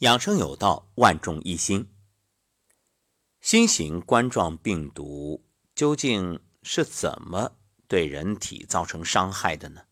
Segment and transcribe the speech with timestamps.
[0.00, 1.86] 养生有道，万众一心。
[3.42, 9.82] 新型冠状病毒究竟是怎么对人体造成伤害的呢？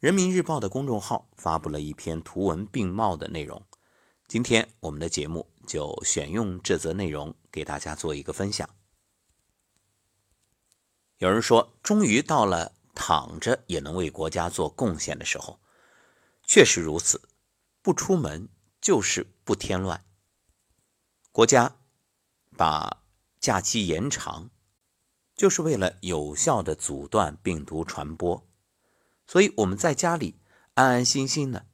[0.00, 3.64] 人民日报的公众号发布了一篇图文并茂的内容，
[4.26, 8.68] 今天我们的节目就选用这则内容给大家做一个分享。
[11.18, 15.60] 有人说，终于到了躺着也能为国家做贡献的时候，
[16.42, 17.28] 确实如此，
[17.82, 18.48] 不出门。
[18.82, 20.04] 就是不添乱。
[21.30, 21.76] 国家
[22.56, 23.02] 把
[23.40, 24.50] 假期延长，
[25.34, 28.46] 就是为了有效的阻断病毒传播。
[29.26, 30.40] 所以我们在家里
[30.74, 31.66] 安安心心的，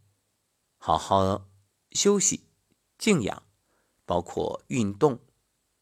[0.77, 1.49] 好好
[1.93, 2.47] 休息、
[2.99, 3.43] 静养，
[4.05, 5.19] 包括运动，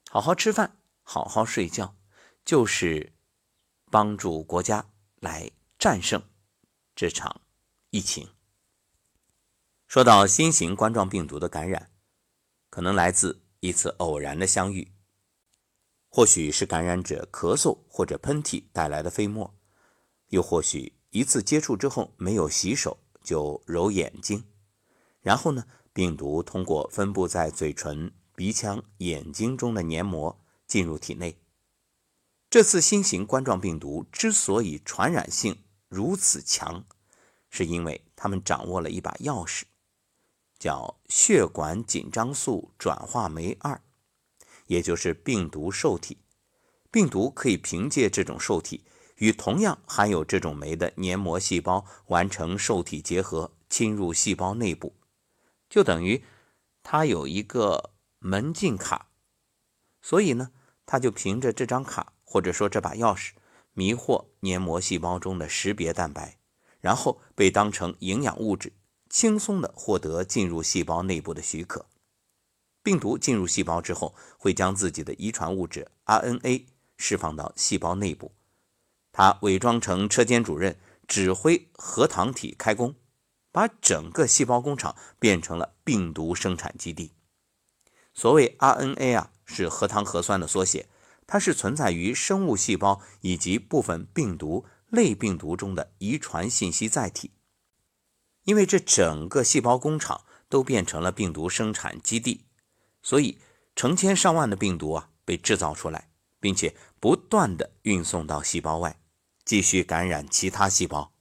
[0.09, 1.96] 好好吃饭、好好睡觉，
[2.45, 3.12] 就是
[3.90, 6.23] 帮助国家来战胜
[6.95, 7.43] 这场
[7.90, 8.35] 疫情。
[9.96, 11.91] 说到新型冠状病毒的感染，
[12.68, 14.92] 可能来自一次偶然的相遇，
[16.10, 19.54] 或许是感染者咳嗽或者喷嚏带来的飞沫，
[20.29, 24.45] 又或许一次接触之后没有洗手就揉眼睛，
[25.23, 31.40] 然后呢，病毒通过分布在嘴唇、鼻腔、眼睛中的黏膜进入体内。
[32.51, 36.84] 这次新型冠状病毒之所以传染性如此强，
[37.49, 39.62] 是因为他们掌握了一把钥匙。
[40.59, 43.82] 叫血管紧张素转化酶二，
[44.66, 46.18] 也就是病毒受体。
[46.90, 48.84] 病毒可以凭借这种受体
[49.16, 54.95] 与同样含有这种酶的黏膜细胞完成受体结合，侵入细胞内部，
[55.68, 56.24] 就等于
[56.82, 59.10] 它有一个门禁卡。
[60.01, 60.52] 所以呢，
[60.87, 63.32] 它就凭着这张卡或者说这把钥匙，
[63.73, 66.38] 迷惑黏膜细胞中的识别蛋白，
[66.81, 68.72] 然后被当成营养物质。
[69.09, 71.87] 轻松地获得进入细胞内部的许可。
[72.82, 76.66] 病毒进入细胞之后，会将自己的遗传物质 RNA
[76.97, 78.32] 释放到细胞内部，
[79.11, 80.78] 它伪装成车间主任，
[81.09, 82.94] 指挥核糖体开工，
[83.50, 87.12] 把整个细胞工厂变成了病毒生产基地。
[88.15, 90.88] 所谓 RNA 啊，是核糖核酸的缩写，
[91.27, 97.33] 它是存在于生物细胞以及部分病毒类病毒中的遗传信息载体。
[98.47, 102.47] 因为这整个细胞工厂都变成了病毒生产基地，
[103.03, 103.39] 所以
[103.75, 106.09] 成千上万的病毒啊被制造出来，
[106.41, 108.99] 并且不断的运送到细胞外，
[109.45, 111.12] 继续感染其他细胞。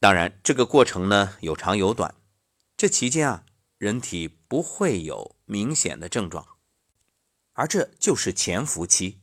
[0.00, 2.14] 当然，这个过程呢有长有短，
[2.76, 3.44] 这期间啊
[3.76, 6.46] 人体不会有明显的症状，
[7.52, 9.20] 而这就是潜伏期。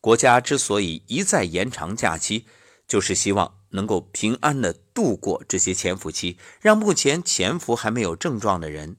[0.00, 2.46] 国家之所以一再延长假期，
[2.86, 3.57] 就是希望。
[3.70, 8.96] 能够平安的度过这些潜伏期，让目前潜伏还没有症状的人，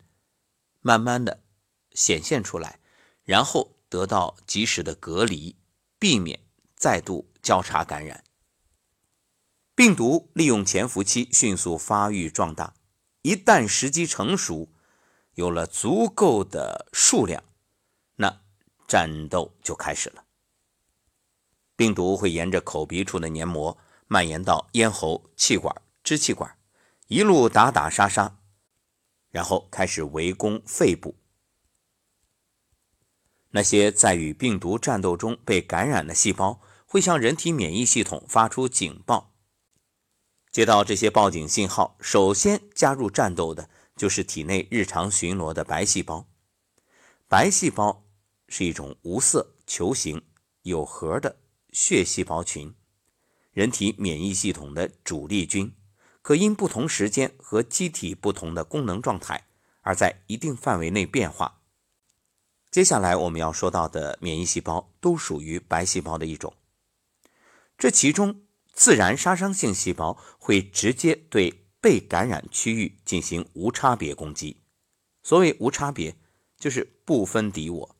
[0.81, 1.41] 慢慢的
[1.93, 2.79] 显现出来，
[3.23, 5.55] 然后得到及时的隔离，
[5.97, 6.39] 避免
[6.75, 8.23] 再度交叉感染。
[9.73, 12.75] 病毒利用潜伏期迅速发育壮大，
[13.21, 14.69] 一旦时机成熟，
[15.35, 17.43] 有了足够的数量，
[18.17, 18.41] 那
[18.87, 20.25] 战斗就开始了。
[21.75, 23.77] 病毒会沿着口鼻处的黏膜。
[24.11, 26.57] 蔓延到咽喉、气管、支气管，
[27.09, 28.39] 一路打打杀杀，
[29.29, 31.15] 然后开始围攻肺部。
[33.51, 39.31] 那些在与病毒战斗中被感染的细胞，会向人体免疫系统发出警报。
[40.51, 46.27] 接到这些报警信号，首先加入战斗的就是体内日常巡逻的白细胞。
[47.27, 48.03] 白细胞
[48.47, 50.25] 是一种无色、球形、
[50.63, 51.37] 有核的
[51.71, 52.73] 血细胞群。
[53.51, 55.73] 人体免疫系统的主力军，
[56.21, 59.47] 可因不同时间和机体不同的功能状态，
[59.81, 61.61] 而在一定范围内变化。
[62.69, 66.53] 接下来我们要说到的免疫细胞都属于白细胞的一种。
[67.77, 74.61] 这其中，自然杀伤性细胞会直接对被感染区域进行无差别攻击。
[75.23, 76.15] 所谓无差别，
[76.59, 77.95] 就是不分敌我。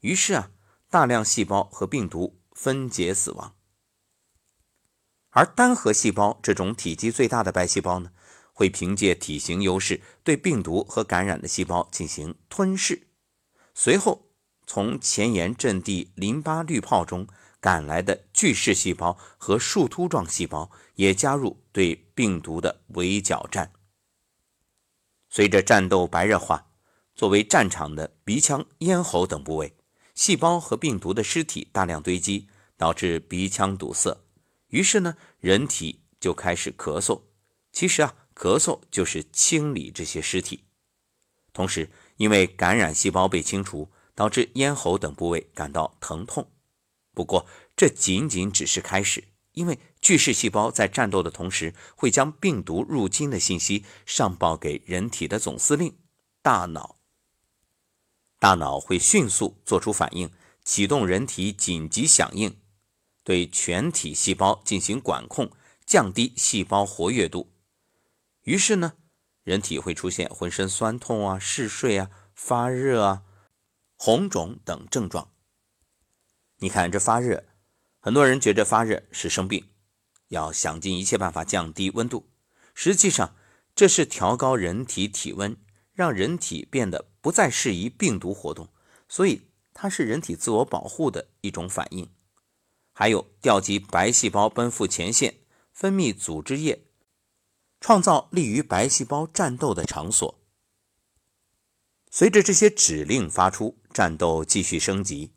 [0.00, 0.50] 于是啊，
[0.88, 3.54] 大量细胞和病毒分解死亡。
[5.34, 8.12] 而单核细胞这种体积最大的白细胞呢，
[8.52, 13.08] 会凭借体型优势对病毒和感染的细胞进行吞噬，
[13.74, 14.28] 随后
[14.64, 17.26] 从前沿阵地淋巴滤泡中
[17.60, 23.72] 赶来的巨噬细胞和树突状细胞也加入对病毒的围剿战。
[25.28, 26.68] 随着战斗白热化，
[27.16, 29.76] 作为战场的鼻腔、咽喉等部位，
[30.14, 32.46] 细胞和病毒的尸体大量堆积，
[32.76, 34.23] 导致鼻腔堵塞。
[34.74, 37.22] 于是呢，人体就开始咳嗽。
[37.70, 40.64] 其实啊，咳嗽就是清理这些尸体。
[41.52, 46.50] 同时，因为感染细胞被清除，导致咽喉等部位感到疼痛。
[47.14, 49.22] 不过，这仅仅只是开始，
[49.52, 55.96] 因为巨噬细胞在战斗的同时，会将病毒入侵的信息上报给人体的总司令——
[56.42, 56.98] 大脑。
[58.40, 60.32] 大脑会迅速做出反应，
[60.64, 62.56] 启动人体紧急响应，
[63.24, 65.50] 对全体细胞进行管控，
[65.84, 67.50] 降低细胞活跃度。
[68.42, 68.92] 于是呢，
[69.42, 73.22] 人体会出现浑身酸痛啊、嗜睡啊、发热啊、
[73.96, 75.32] 红肿等症状。
[76.58, 77.44] 你看这发热，
[77.98, 79.70] 很多人觉得发热是生病，
[80.28, 82.28] 要想尽一切办法降低温度。
[82.74, 83.34] 实际上，
[83.74, 85.56] 这是调高人体体温，
[85.92, 88.68] 让人体变得不再适宜病毒活动，
[89.08, 92.10] 所以它是人体自我保护的一种反应。
[92.94, 95.34] 还有调集白细胞奔赴前线，
[95.72, 96.86] 分泌组织液。
[97.80, 100.40] 创造利于白细胞战斗的场所。
[102.10, 105.34] 随着这些指令发出，战斗继续升级。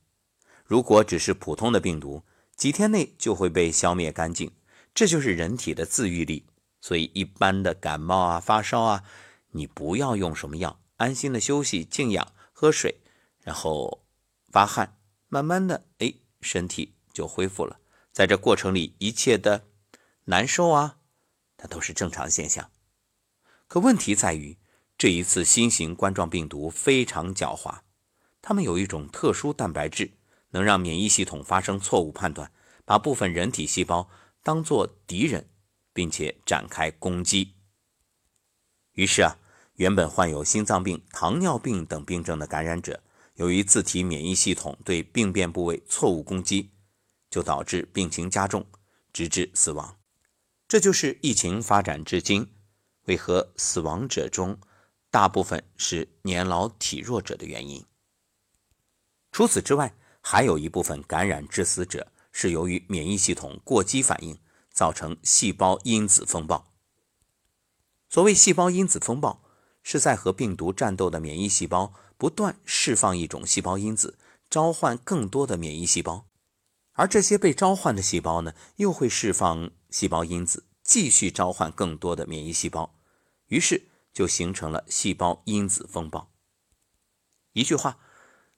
[0.63, 2.23] 如果只是普通的病毒，
[2.55, 4.51] 几天内就会被消灭干净。
[4.93, 6.45] 这就是人体的自愈力。
[6.79, 9.03] 所以，一般的感冒啊、发烧啊，
[9.51, 13.01] 你不要用什么药，安心的休息、静养、喝水，
[13.41, 14.05] 然后
[14.51, 17.79] 发汗，慢慢的，哎，身体就恢复了。
[18.11, 19.65] 在这过程里，一切的
[20.25, 20.99] 难受啊。
[21.59, 22.69] 它都是正常现象，
[23.67, 24.59] 可问题在于
[24.95, 27.79] 这一次新型冠状病毒非常狡猾，
[28.43, 30.11] 它们有一种特殊蛋白质，
[30.51, 32.51] 能让免疫系统发生错误判断，
[32.85, 34.07] 把部分人体细胞
[34.43, 35.49] 当作敌人，
[35.93, 37.55] 并且展开攻击。
[38.93, 39.39] 于是啊，
[39.73, 43.01] 原本患有心脏病、糖尿病等病症的感染者，
[43.33, 46.69] 由于自体免疫系统对病变部位错误攻击，
[47.29, 48.65] 就导致病情加重，
[49.11, 49.97] 直至死亡。
[50.67, 52.51] 这就是疫情发展至今，
[53.05, 54.59] 为何死亡者中
[55.09, 57.85] 大部分是年老体弱者的原因。
[59.31, 64.37] 除此之外，还有一部分感染致死者是由于免疫系统过激反应，
[64.71, 66.73] 造成细胞因子风暴。
[68.09, 69.41] 所谓细胞因子风暴，
[69.83, 74.17] 是在和病毒战斗的免疫细胞不断释放一种细胞因子，
[74.49, 76.25] 召唤更多的免疫细胞。
[76.97, 82.95] 而这些被召唤的细胞呢，又会释放细胞因子，继续召唤更多的免疫细胞，
[83.49, 86.33] 于是就形成了细胞因子风暴。
[87.53, 87.99] 一句话，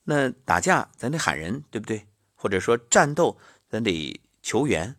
[0.03, 2.07] 那打架咱得喊人，对不对？
[2.33, 3.37] 或者说战斗
[3.67, 4.95] 咱得求援，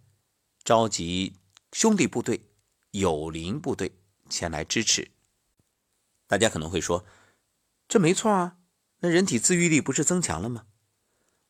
[0.63, 1.39] 召集
[1.73, 2.43] 兄弟部队、
[2.91, 3.93] 友邻部队
[4.29, 5.11] 前来支持。
[6.27, 7.07] 大家可能会说，
[7.89, 8.59] 这没错啊，
[8.99, 10.67] 那人体自愈力不是增强了吗？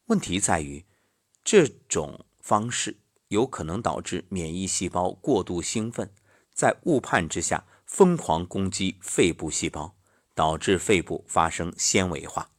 [0.06, 0.86] 问题在于。
[1.42, 2.96] 这种方式
[3.28, 6.12] 有可能导致免疫细胞过度兴奋，
[6.52, 9.96] 在误判之下疯狂攻击肺部细胞，
[10.34, 12.50] 导致肺部发生纤维化，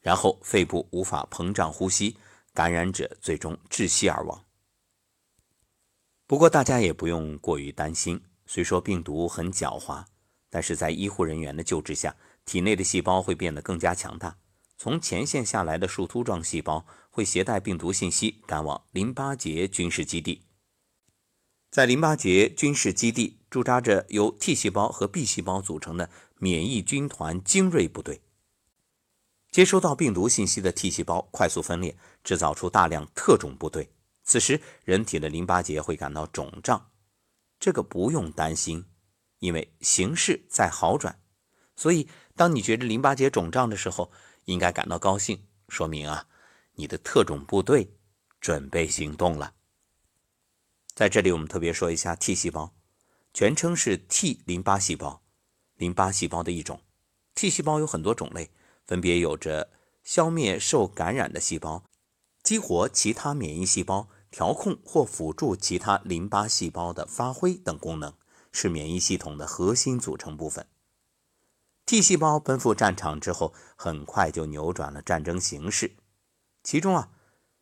[0.00, 2.16] 然后肺部无法膨胀呼吸，
[2.54, 4.44] 感染者最终窒息而亡。
[6.26, 10.04] 不过大家也不用过于担心，虽说病毒很狡猾，
[10.48, 12.14] 但是在医护人员的救治下，
[12.44, 14.36] 体内的细胞会变得更加强大。
[14.78, 20.44] 从前线下来的树突状细胞会携带病毒信息赶往淋巴结军事基地，
[21.68, 28.22] 在淋巴结军事基地驻扎着由 T 细胞和 B 细胞组成的免疫军团精锐部队。
[29.50, 33.90] 接收到病毒信息的 T 细胞快速分裂，制造出大量特种部队。
[34.22, 36.92] 此时，人体的淋巴结会感到肿胀，
[37.58, 38.84] 这个不用担心，
[39.40, 41.18] 因为形势在好转。
[41.74, 44.12] 所以，当你觉得淋巴结肿胀的时候，
[44.48, 46.26] 应该感到高兴，说明啊，
[46.72, 47.92] 你的特种部队
[48.40, 49.52] 准备行动了。
[50.94, 52.74] 在这里，我们特别说一下 T 细胞，
[53.34, 55.22] 全称是 T 淋巴细胞，
[55.76, 56.80] 淋巴细胞的一种。
[57.34, 58.50] T 细胞有很多种类，
[58.86, 59.70] 分别有着
[60.02, 61.84] 消灭受感染的细胞、
[62.42, 68.14] 激活其他免疫细胞、调控或辅助其他淋巴细胞的发挥等功能，
[68.50, 70.66] 是免疫系统的核心组成部分。
[71.88, 75.96] T 细胞奔赴战场之后，很快就扭转了战争形势。
[76.62, 77.08] 其中啊，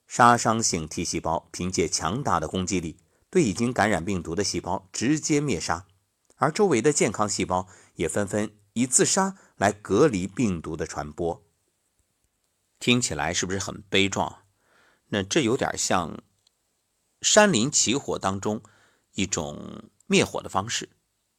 [0.09, 2.99] 杀伤性 T 细胞凭借强大的攻击力，
[3.31, 5.87] 对已经感染病毒的细胞直接灭杀，
[6.39, 11.45] 而周围的健康细胞也纷纷以自杀来隔离病毒的传播。
[12.81, 14.43] 听起来是不是很悲壮？
[15.11, 16.21] 那这有点像
[17.23, 18.61] 山林起火当中
[19.13, 20.89] 一种灭火的方式，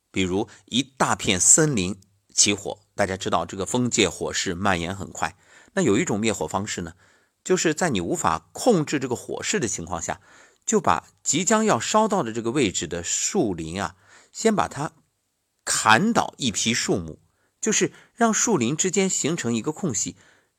[0.10, 2.00] 比如一大片森林。
[2.38, 5.36] 起火，大家知道这个封界火势蔓延很快。
[5.74, 6.94] 那有一种灭火方式呢，
[7.44, 10.22] 就是在你无法控制这个火势的情况下，
[10.66, 13.98] 就把即将要烧到的这个位置的树林啊，
[14.32, 14.94] 先把它
[15.66, 17.20] 砍倒一批树木，
[17.60, 20.16] 就就是让树林之间形成一个空隙，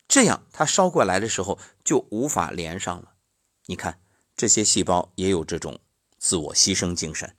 [0.06, 3.14] 这样它烧过来的时候就无法连上了。
[3.64, 3.98] 你看，
[4.36, 5.80] 这些细胞也有这种
[6.18, 7.34] 自我牺牲精神。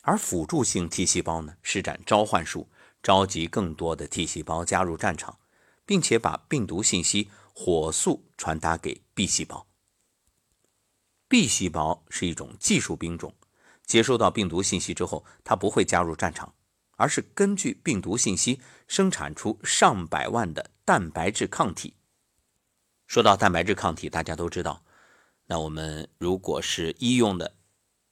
[0.00, 2.70] 而辅助性 T 细胞呢，施展召唤术，
[3.02, 5.38] 召集更多的 T 细胞加入战场，
[5.84, 9.66] 并且把病毒信息火速传达给 B 细胞。
[11.28, 13.34] B 细胞是一种技术兵种，
[13.84, 16.54] 接收到病毒信息之后，它不会加入战场。
[16.96, 21.94] 而是根据病毒信息生产出上百万的蛋白质抗体。
[23.08, 24.84] 说到蛋白质抗体，大家都知道，
[25.46, 27.56] 那我们如果是医用的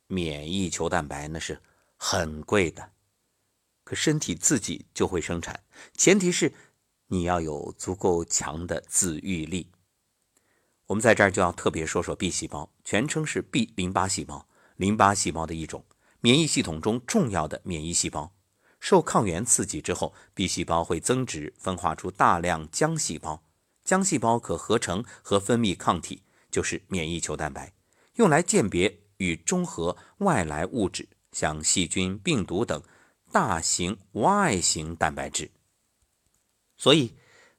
[0.09, 1.61] 免疫球蛋白，那是
[1.97, 2.91] 很贵的。
[3.91, 5.65] 可身体自己就会生产，
[5.97, 6.53] 前提是
[7.09, 9.67] 你要有足够强的自愈力。
[10.87, 15.85] 我们在这儿就要特别说说 B 细胞，全称是 B 淋巴细胞，淋巴细胞的一种，
[16.21, 18.33] 免疫系统中重要的免疫细胞。
[18.79, 23.43] 受抗原刺激之后，B 细胞会增殖，分化出大量浆细胞。
[23.85, 27.73] 浆细胞可合成和分泌抗体，就是免疫球蛋白，
[28.15, 32.81] 用来鉴别与中和外来物质，像细菌、病毒等
[33.33, 35.51] 大型 Y 型蛋白质。
[36.77, 37.15] 所以，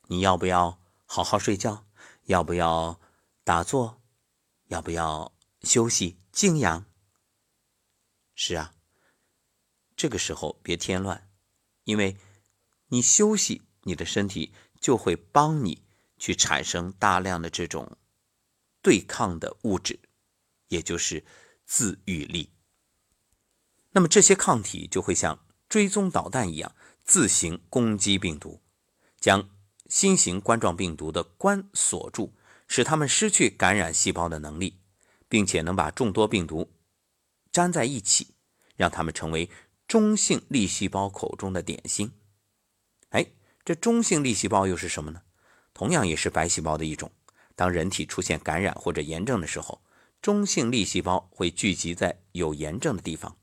[0.07, 1.85] 你要不要好好睡觉？
[2.25, 2.99] 要不要
[3.43, 4.01] 打坐？
[4.67, 6.85] 要不要休息静养？
[8.35, 8.73] 是啊。
[9.95, 11.29] 这个时候别添乱，
[11.83, 12.17] 因为
[12.87, 15.83] 你休息，你的身体就会帮你
[16.17, 17.97] 去产生大量的这种
[18.81, 19.99] 对抗的物质，
[20.69, 21.23] 也就是
[21.65, 22.51] 自愈力。
[23.91, 26.75] 那么这些抗体就会像追踪导弹一样
[27.05, 28.59] 自行攻击病毒，
[29.21, 29.49] 将
[29.87, 32.33] 新型冠状病毒的冠锁住，
[32.67, 34.81] 使它们失去感染细胞的能力，
[35.29, 36.69] 并且能把众多病毒
[37.53, 38.35] 粘在一起，
[38.75, 39.49] 让它们成为。
[39.87, 42.13] 中性粒细胞口中的点心，
[43.09, 43.25] 哎，
[43.65, 45.21] 这中性粒细胞又是什么呢？
[45.73, 47.11] 同样也是白细胞的一种。
[47.55, 49.81] 当人体出现感染或者炎症的时候，
[50.21, 53.35] 中性粒细胞会聚集在有炎症的地方，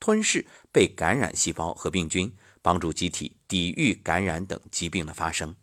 [0.00, 5.54] 吞噬被感染细胞和病菌，帮助机体抵御感染等疾病的发生。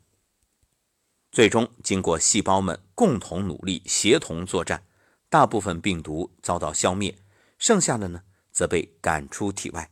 [1.32, 4.86] 最终，经过细胞们共同努力、协同作战，
[5.30, 7.18] 大部分病毒遭到消灭，
[7.58, 9.92] 剩下的呢，则被赶出体外。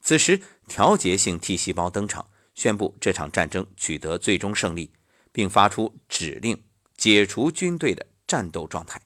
[0.00, 4.92] 此时，调节性 T 细胞登场，宣布这场战争取得最终胜利，
[5.32, 6.62] 并发出指令，
[6.96, 9.00] 解除军队的战斗状态。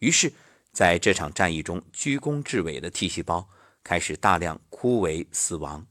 [0.00, 0.32] 于是，
[0.72, 3.48] 在这场战役中，居功至伟的 T 细胞
[3.84, 5.86] 开始大量枯萎死亡。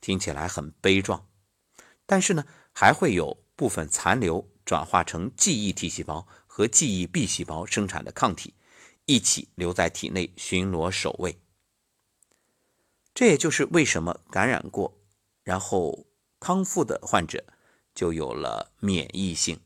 [0.00, 1.26] 听起来很悲壮，
[2.04, 8.54] 但是呢，还会有部分残留转化成记忆 T 细胞和记忆 B 细胞生产的抗体，
[9.06, 11.38] 一起留在体内巡逻守卫。
[13.14, 15.00] 这也就是为什么感染过，
[15.42, 16.06] 然后
[16.38, 17.44] 康复的患者
[17.94, 19.60] 就有了免疫性。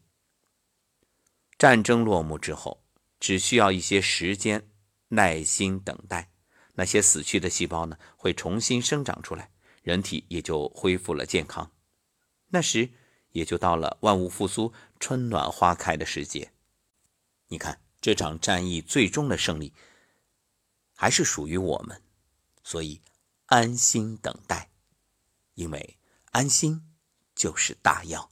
[1.58, 2.84] 战争落幕之后，
[3.18, 4.70] 只需要一些时间，
[5.08, 6.30] 耐心等待，
[6.78, 9.50] 那些死去的细胞呢，会重新生长出来，
[9.82, 11.72] 人体也就恢复了健康。
[12.50, 12.88] 那时
[13.32, 16.52] 也就到了万物复苏、春暖花开的时节。
[17.48, 19.72] 你看，这场战役最终的胜利
[20.94, 22.00] 还是属于我们，
[22.62, 23.02] 所以。
[23.50, 24.68] 安心等待，
[25.54, 25.98] 因为
[26.32, 26.94] 安心
[27.34, 28.30] 就是大药。